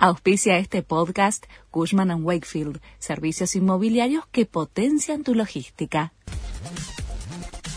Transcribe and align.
Auspicia 0.00 0.58
este 0.58 0.84
podcast 0.84 1.46
Cushman⁇ 1.72 2.10
Wakefield, 2.22 2.80
servicios 3.00 3.56
inmobiliarios 3.56 4.24
que 4.30 4.46
potencian 4.46 5.24
tu 5.24 5.34
logística. 5.34 6.12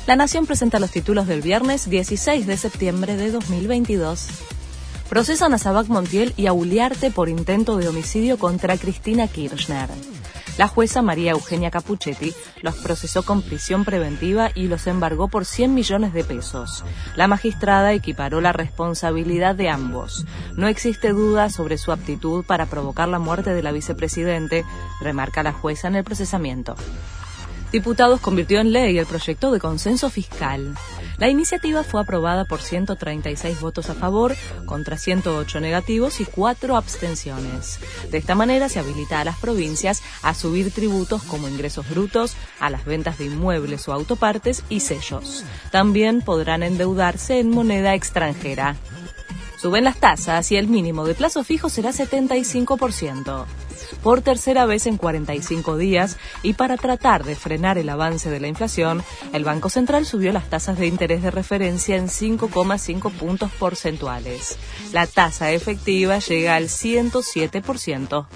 La 0.05 0.15
Nación 0.15 0.45
presenta 0.45 0.77
los 0.77 0.91
títulos 0.91 1.25
del 1.25 1.41
viernes 1.41 1.89
16 1.89 2.45
de 2.45 2.57
septiembre 2.57 3.17
de 3.17 3.31
2022. 3.31 4.27
Procesan 5.09 5.55
a 5.55 5.57
Sabac 5.57 5.87
Montiel 5.87 6.35
y 6.37 6.45
a 6.45 6.53
Uliarte 6.53 7.09
por 7.09 7.27
intento 7.27 7.77
de 7.77 7.87
homicidio 7.87 8.37
contra 8.37 8.77
Cristina 8.77 9.27
Kirchner. 9.27 9.89
La 10.61 10.67
jueza 10.67 11.01
María 11.01 11.31
Eugenia 11.31 11.71
Capuchetti 11.71 12.35
los 12.61 12.75
procesó 12.75 13.23
con 13.23 13.41
prisión 13.41 13.83
preventiva 13.83 14.51
y 14.53 14.67
los 14.67 14.85
embargó 14.85 15.27
por 15.27 15.45
100 15.45 15.73
millones 15.73 16.13
de 16.13 16.23
pesos. 16.23 16.85
La 17.15 17.27
magistrada 17.27 17.93
equiparó 17.93 18.41
la 18.41 18.53
responsabilidad 18.53 19.55
de 19.55 19.69
ambos. 19.69 20.27
No 20.57 20.67
existe 20.67 21.13
duda 21.13 21.49
sobre 21.49 21.79
su 21.79 21.91
aptitud 21.91 22.45
para 22.45 22.67
provocar 22.67 23.07
la 23.07 23.17
muerte 23.17 23.55
de 23.55 23.63
la 23.63 23.71
vicepresidente, 23.71 24.63
remarca 25.01 25.41
la 25.41 25.51
jueza 25.51 25.87
en 25.87 25.95
el 25.95 26.03
procesamiento. 26.03 26.75
Diputados 27.71 28.21
convirtió 28.21 28.59
en 28.59 28.71
ley 28.71 28.99
el 28.99 29.07
proyecto 29.07 29.51
de 29.51 29.59
consenso 29.59 30.11
fiscal. 30.11 30.75
La 31.21 31.29
iniciativa 31.29 31.83
fue 31.83 32.01
aprobada 32.01 32.45
por 32.45 32.63
136 32.63 33.61
votos 33.61 33.91
a 33.91 33.93
favor, 33.93 34.35
contra 34.65 34.97
108 34.97 35.59
negativos 35.59 36.19
y 36.19 36.25
4 36.25 36.75
abstenciones. 36.75 37.79
De 38.09 38.17
esta 38.17 38.33
manera 38.33 38.69
se 38.69 38.79
habilita 38.79 39.19
a 39.19 39.23
las 39.23 39.37
provincias 39.37 40.01
a 40.23 40.33
subir 40.33 40.71
tributos 40.71 41.21
como 41.21 41.47
ingresos 41.47 41.87
brutos, 41.87 42.35
a 42.59 42.71
las 42.71 42.85
ventas 42.85 43.19
de 43.19 43.25
inmuebles 43.25 43.87
o 43.87 43.93
autopartes 43.93 44.63
y 44.67 44.79
sellos. 44.79 45.45
También 45.69 46.23
podrán 46.23 46.63
endeudarse 46.63 47.39
en 47.39 47.51
moneda 47.51 47.93
extranjera. 47.93 48.75
Suben 49.61 49.83
las 49.83 49.97
tasas 49.97 50.51
y 50.51 50.57
el 50.57 50.67
mínimo 50.67 51.05
de 51.05 51.13
plazo 51.13 51.43
fijo 51.43 51.69
será 51.69 51.91
75% 51.91 53.45
por 54.03 54.21
tercera 54.21 54.65
vez 54.65 54.87
en 54.87 54.97
45 54.97 55.77
días 55.77 56.17
y 56.41 56.53
para 56.53 56.77
tratar 56.77 57.23
de 57.23 57.35
frenar 57.35 57.77
el 57.77 57.89
avance 57.89 58.29
de 58.29 58.39
la 58.39 58.47
inflación, 58.47 59.03
el 59.33 59.43
Banco 59.43 59.69
Central 59.69 60.05
subió 60.05 60.31
las 60.31 60.49
tasas 60.49 60.79
de 60.79 60.87
interés 60.87 61.21
de 61.21 61.31
referencia 61.31 61.95
en 61.95 62.07
5,5 62.07 63.11
puntos 63.11 63.51
porcentuales. 63.51 64.57
La 64.93 65.05
tasa 65.07 65.51
efectiva 65.51 66.19
llega 66.19 66.55
al 66.55 66.65
107%. 66.65 68.27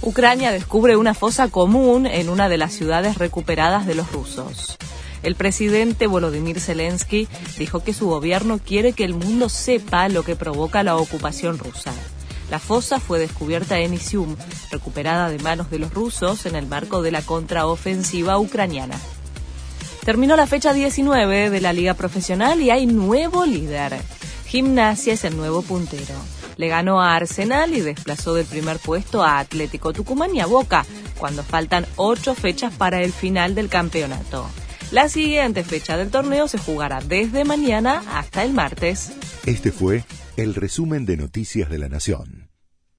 Ucrania 0.00 0.50
descubre 0.50 0.96
una 0.96 1.14
fosa 1.14 1.48
común 1.48 2.06
en 2.06 2.28
una 2.28 2.48
de 2.48 2.58
las 2.58 2.72
ciudades 2.72 3.18
recuperadas 3.18 3.86
de 3.86 3.94
los 3.94 4.10
rusos. 4.10 4.76
El 5.22 5.36
presidente 5.36 6.06
Volodymyr 6.06 6.58
Zelensky 6.58 7.28
dijo 7.58 7.84
que 7.84 7.94
su 7.94 8.08
gobierno 8.08 8.58
quiere 8.58 8.92
que 8.92 9.04
el 9.04 9.14
mundo 9.14 9.48
sepa 9.48 10.08
lo 10.08 10.24
que 10.24 10.34
provoca 10.34 10.82
la 10.82 10.96
ocupación 10.96 11.58
rusa. 11.58 11.92
La 12.50 12.58
fosa 12.58 12.98
fue 12.98 13.18
descubierta 13.18 13.78
en 13.78 13.94
Isium, 13.94 14.36
recuperada 14.70 15.30
de 15.30 15.38
manos 15.38 15.70
de 15.70 15.78
los 15.78 15.94
rusos 15.94 16.44
en 16.44 16.56
el 16.56 16.66
marco 16.66 17.00
de 17.02 17.12
la 17.12 17.22
contraofensiva 17.22 18.38
ucraniana. 18.38 18.98
Terminó 20.04 20.34
la 20.34 20.48
fecha 20.48 20.72
19 20.72 21.50
de 21.50 21.60
la 21.60 21.72
liga 21.72 21.94
profesional 21.94 22.60
y 22.60 22.70
hay 22.70 22.86
nuevo 22.86 23.46
líder. 23.46 24.00
Gimnasia 24.46 25.14
es 25.14 25.24
el 25.24 25.36
nuevo 25.36 25.62
puntero. 25.62 26.16
Le 26.56 26.68
ganó 26.68 27.00
a 27.00 27.14
Arsenal 27.14 27.72
y 27.72 27.80
desplazó 27.80 28.34
del 28.34 28.44
primer 28.44 28.78
puesto 28.80 29.22
a 29.22 29.38
Atlético 29.38 29.92
Tucumán 29.92 30.34
y 30.34 30.40
a 30.40 30.46
Boca, 30.46 30.84
cuando 31.18 31.44
faltan 31.44 31.86
ocho 31.96 32.34
fechas 32.34 32.74
para 32.74 33.00
el 33.00 33.12
final 33.12 33.54
del 33.54 33.68
campeonato. 33.68 34.46
La 34.92 35.08
siguiente 35.08 35.64
fecha 35.64 35.96
del 35.96 36.10
torneo 36.10 36.48
se 36.48 36.58
jugará 36.58 37.00
desde 37.00 37.44
mañana 37.44 38.02
hasta 38.10 38.44
el 38.44 38.52
martes. 38.52 39.12
Este 39.46 39.72
fue 39.72 40.04
el 40.36 40.54
resumen 40.54 41.06
de 41.06 41.16
Noticias 41.16 41.70
de 41.70 41.78
la 41.78 41.88
Nación. 41.88 42.51